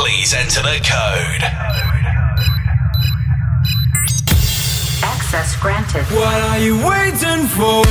[0.00, 1.42] please enter the code.
[5.02, 6.04] Access granted.
[6.06, 7.84] What are you waiting for?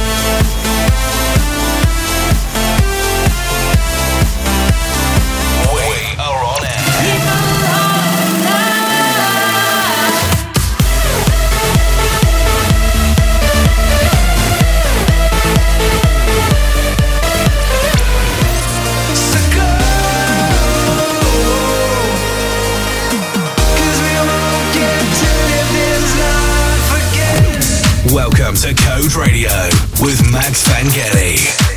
[28.49, 29.51] Welcome to Code Radio
[30.01, 31.68] with Max Vangeli.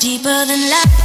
[0.00, 0.99] deeper than life.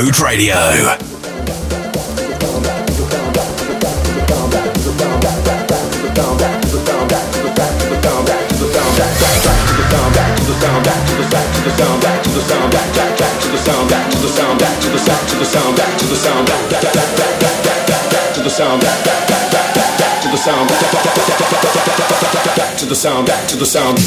[0.00, 1.10] And tested on Code Radio.
[22.78, 24.00] to the sound, back to the sound.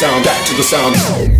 [0.00, 1.39] sound, back to the sound.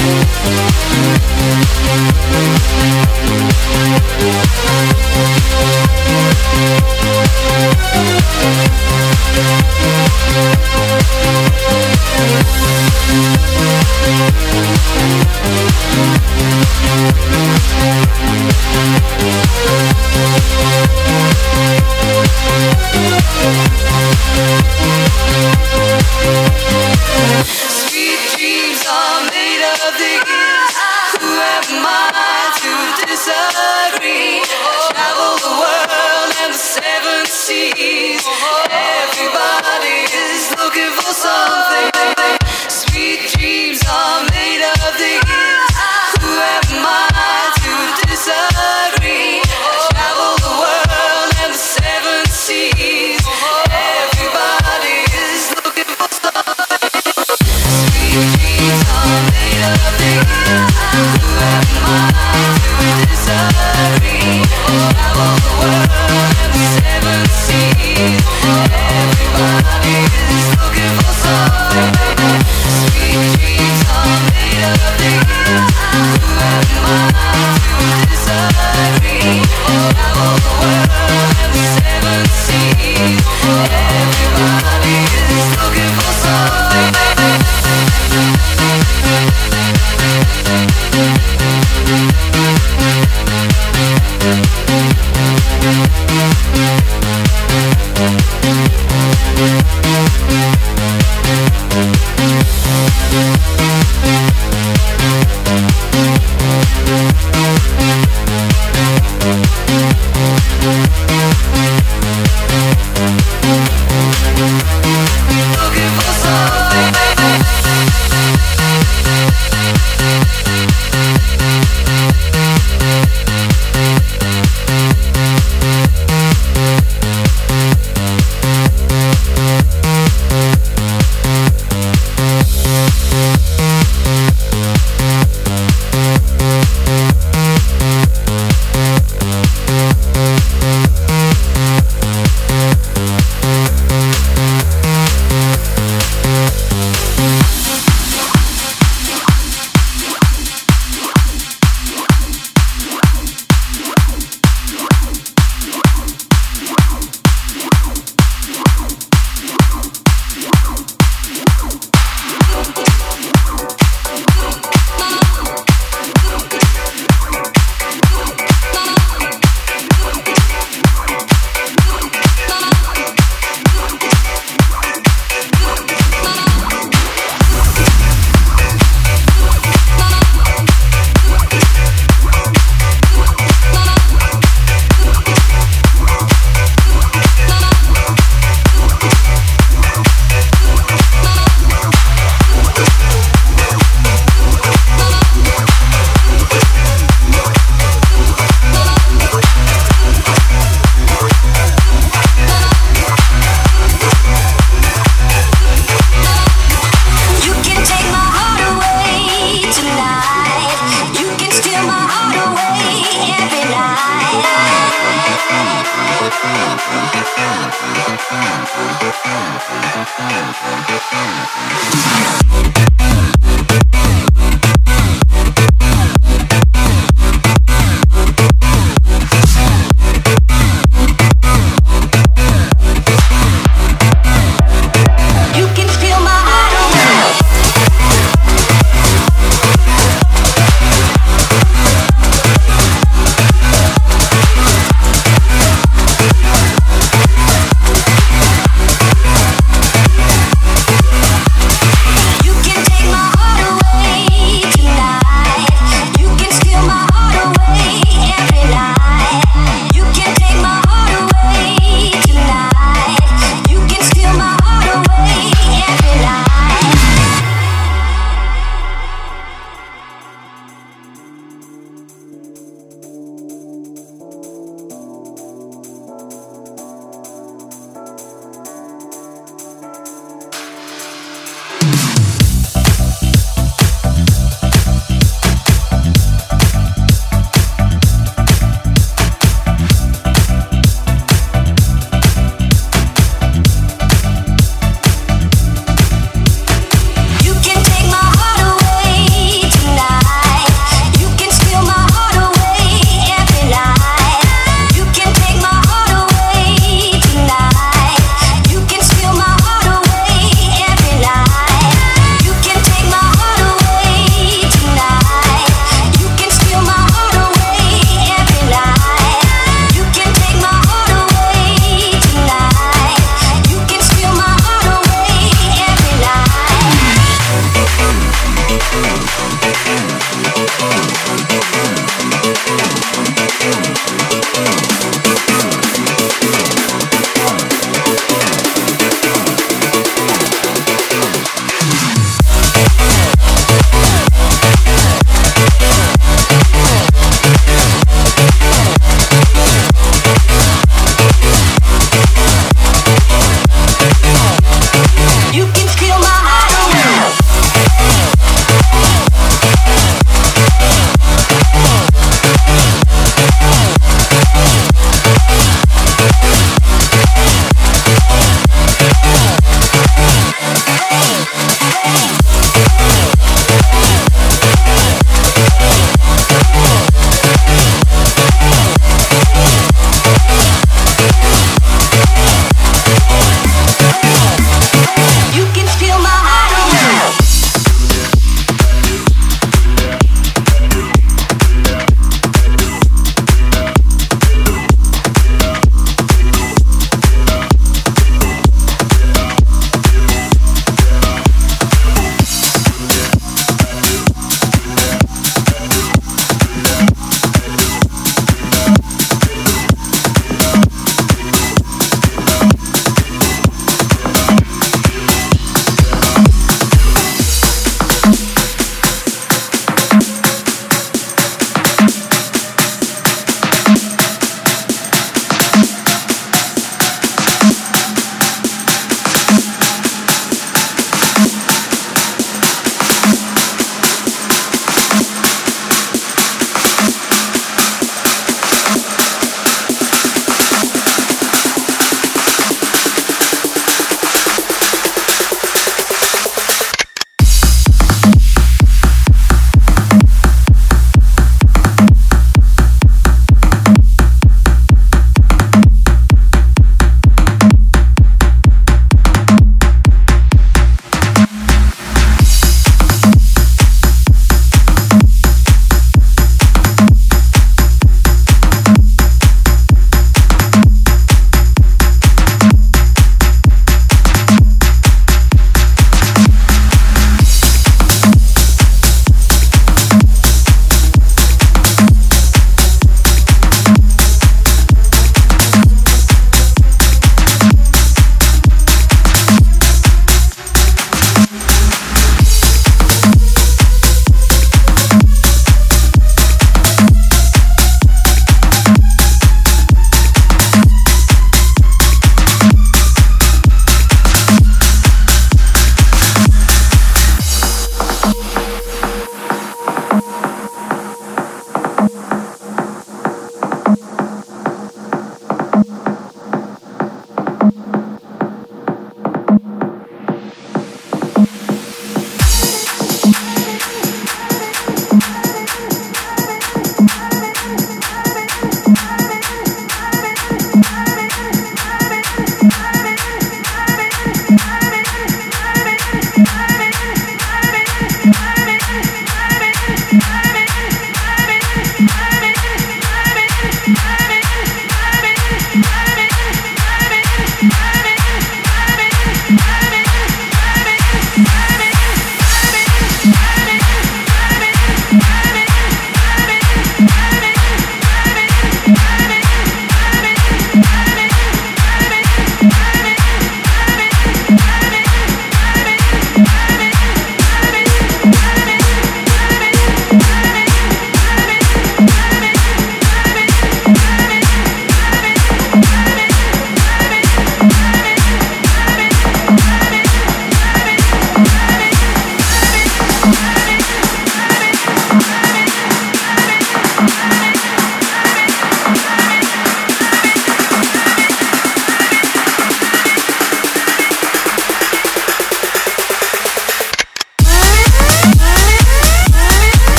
[0.00, 0.40] MUZIEK